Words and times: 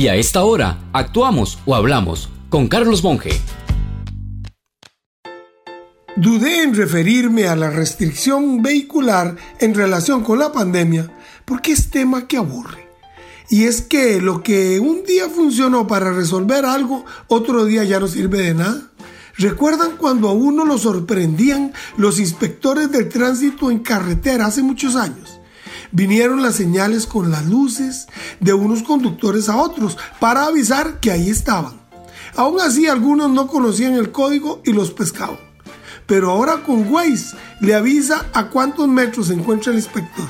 Y 0.00 0.08
a 0.08 0.14
esta 0.14 0.44
hora, 0.44 0.78
actuamos 0.94 1.58
o 1.66 1.74
hablamos 1.74 2.30
con 2.48 2.68
Carlos 2.68 3.04
Monge. 3.04 3.38
Dudé 6.16 6.62
en 6.62 6.74
referirme 6.74 7.48
a 7.48 7.54
la 7.54 7.68
restricción 7.68 8.62
vehicular 8.62 9.36
en 9.58 9.74
relación 9.74 10.24
con 10.24 10.38
la 10.38 10.52
pandemia 10.52 11.14
porque 11.44 11.72
es 11.72 11.90
tema 11.90 12.26
que 12.26 12.38
aburre. 12.38 12.88
Y 13.50 13.64
es 13.64 13.82
que 13.82 14.22
lo 14.22 14.42
que 14.42 14.80
un 14.80 15.04
día 15.04 15.28
funcionó 15.28 15.86
para 15.86 16.14
resolver 16.14 16.64
algo, 16.64 17.04
otro 17.28 17.66
día 17.66 17.84
ya 17.84 18.00
no 18.00 18.08
sirve 18.08 18.40
de 18.40 18.54
nada. 18.54 18.80
¿Recuerdan 19.36 19.98
cuando 19.98 20.30
a 20.30 20.32
uno 20.32 20.64
lo 20.64 20.78
sorprendían 20.78 21.74
los 21.98 22.18
inspectores 22.18 22.90
del 22.90 23.10
tránsito 23.10 23.70
en 23.70 23.80
carretera 23.80 24.46
hace 24.46 24.62
muchos 24.62 24.96
años? 24.96 25.39
Vinieron 25.92 26.42
las 26.42 26.54
señales 26.54 27.06
con 27.06 27.30
las 27.30 27.46
luces 27.46 28.06
de 28.38 28.52
unos 28.52 28.82
conductores 28.82 29.48
a 29.48 29.56
otros 29.56 29.98
para 30.20 30.44
avisar 30.44 31.00
que 31.00 31.10
ahí 31.10 31.28
estaban. 31.28 31.80
Aún 32.36 32.60
así 32.60 32.86
algunos 32.86 33.30
no 33.30 33.48
conocían 33.48 33.94
el 33.94 34.12
código 34.12 34.62
y 34.64 34.72
los 34.72 34.92
pescaban. 34.92 35.38
Pero 36.06 36.30
ahora 36.30 36.62
con 36.62 36.92
Waze 36.92 37.36
le 37.60 37.74
avisa 37.74 38.26
a 38.32 38.46
cuántos 38.50 38.88
metros 38.88 39.28
se 39.28 39.34
encuentra 39.34 39.72
el 39.72 39.78
inspector. 39.78 40.28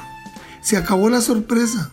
Se 0.63 0.77
acabó 0.77 1.11
la 1.11 1.21
sorpresa. 1.21 1.91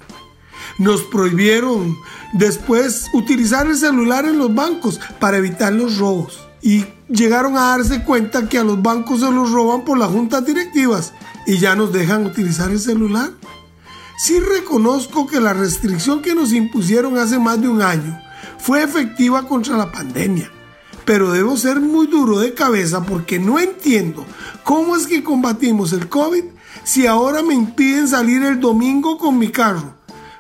Nos 0.78 1.02
prohibieron 1.04 1.96
después 2.34 3.08
utilizar 3.14 3.68
el 3.68 3.78
celular 3.78 4.26
en 4.26 4.38
los 4.38 4.54
bancos 4.54 5.00
para 5.20 5.38
evitar 5.38 5.74
los 5.74 5.98
robos. 5.98 6.40
Y 6.62 6.86
llegaron 7.10 7.58
a 7.58 7.78
darse 7.78 8.04
cuenta 8.04 8.50
que 8.50 8.58
a 8.58 8.64
los 8.64 8.82
bancos 8.82 9.22
se 9.22 9.32
los 9.32 9.52
roban 9.52 9.86
por 9.86 9.98
las 9.98 10.10
juntas 10.10 10.46
directivas 10.46 11.14
y 11.48 11.58
ya 11.60 11.76
nos 11.76 11.92
dejan 11.94 12.26
utilizar 12.26 12.70
el 12.70 12.80
celular. 12.80 13.32
Sí 14.20 14.40
reconozco 14.40 15.26
que 15.26 15.40
la 15.40 15.54
restricción 15.54 16.22
que 16.22 16.36
nos 16.36 16.52
impusieron 16.52 17.18
hace 17.18 17.40
más 17.40 17.60
de 17.62 17.70
un 17.70 17.82
año 17.82 18.20
fue 18.60 18.84
efectiva 18.84 19.48
contra 19.48 19.78
la 19.78 19.92
pandemia, 19.92 20.52
pero 21.06 21.32
debo 21.32 21.56
ser 21.56 21.80
muy 21.80 22.08
duro 22.08 22.40
de 22.40 22.54
cabeza 22.54 23.04
porque 23.04 23.40
no 23.40 23.60
entiendo 23.60 24.26
cómo 24.64 24.96
es 24.96 25.08
que 25.08 25.24
combatimos 25.24 25.94
el 25.94 26.10
COVID 26.10 26.44
si 26.84 27.08
ahora 27.08 27.42
me 27.42 27.54
impiden 27.54 28.08
salir 28.08 28.44
el 28.44 28.60
domingo 28.60 29.18
con 29.18 29.38
mi 29.38 29.50
carro, 29.50 29.96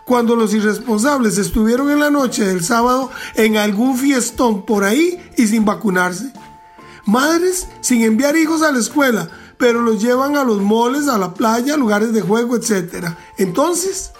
cuando 0.05 0.35
los 0.35 0.53
irresponsables 0.53 1.37
estuvieron 1.37 1.89
en 1.89 1.99
la 1.99 2.09
noche 2.09 2.45
del 2.45 2.63
sábado 2.63 3.11
en 3.35 3.57
algún 3.57 3.97
fiestón 3.97 4.65
por 4.65 4.83
ahí 4.83 5.19
y 5.37 5.47
sin 5.47 5.63
vacunarse. 5.63 6.33
Madres 7.05 7.67
sin 7.79 8.01
enviar 8.01 8.35
hijos 8.35 8.61
a 8.61 8.71
la 8.71 8.79
escuela 8.79 9.29
pero 9.57 9.81
los 9.81 10.01
llevan 10.01 10.37
a 10.37 10.43
los 10.43 10.61
moles, 10.61 11.07
a 11.07 11.17
la 11.17 11.33
playa, 11.33 11.77
lugares 11.77 12.13
de 12.13 12.21
juego, 12.21 12.55
etc. 12.55 13.07
Entonces, 13.37 14.11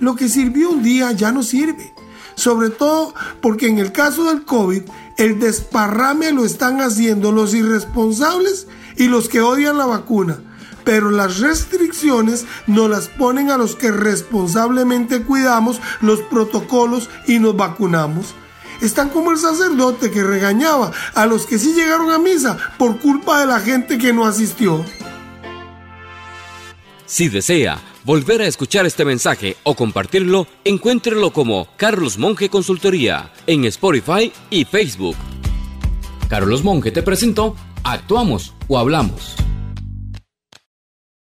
lo 0.00 0.14
que 0.16 0.28
sirvió 0.28 0.70
un 0.70 0.82
día 0.82 1.12
ya 1.12 1.32
no 1.32 1.42
sirve. 1.42 1.94
Sobre 2.34 2.68
todo 2.68 3.14
porque 3.40 3.66
en 3.66 3.78
el 3.78 3.92
caso 3.92 4.24
del 4.24 4.44
COVID, 4.44 4.82
el 5.16 5.40
desparrame 5.40 6.32
lo 6.32 6.44
están 6.44 6.80
haciendo 6.80 7.32
los 7.32 7.54
irresponsables 7.54 8.66
y 8.96 9.08
los 9.08 9.28
que 9.28 9.40
odian 9.40 9.78
la 9.78 9.86
vacuna. 9.86 10.40
Pero 10.84 11.10
las 11.10 11.40
restricciones 11.40 12.44
no 12.66 12.88
las 12.88 13.08
ponen 13.08 13.50
a 13.50 13.56
los 13.56 13.74
que 13.74 13.90
responsablemente 13.90 15.22
cuidamos 15.22 15.80
los 16.00 16.20
protocolos 16.20 17.08
y 17.26 17.38
nos 17.38 17.56
vacunamos 17.56 18.34
están 18.80 19.10
como 19.10 19.30
el 19.30 19.38
sacerdote 19.38 20.10
que 20.10 20.22
regañaba 20.22 20.92
a 21.14 21.26
los 21.26 21.46
que 21.46 21.58
sí 21.58 21.74
llegaron 21.74 22.10
a 22.10 22.18
misa 22.18 22.56
por 22.78 22.98
culpa 22.98 23.40
de 23.40 23.46
la 23.46 23.60
gente 23.60 23.98
que 23.98 24.12
no 24.12 24.26
asistió. 24.26 24.84
Si 27.06 27.28
desea 27.28 27.80
volver 28.04 28.42
a 28.42 28.46
escuchar 28.46 28.86
este 28.86 29.04
mensaje 29.04 29.56
o 29.62 29.74
compartirlo, 29.74 30.46
encuéntrelo 30.64 31.32
como 31.32 31.68
Carlos 31.76 32.18
Monge 32.18 32.48
Consultoría 32.48 33.32
en 33.46 33.64
Spotify 33.64 34.32
y 34.50 34.64
Facebook. 34.64 35.16
Carlos 36.28 36.64
Monge 36.64 36.90
te 36.90 37.02
presentó 37.02 37.54
Actuamos 37.84 38.54
o 38.66 38.78
Hablamos. 38.78 39.36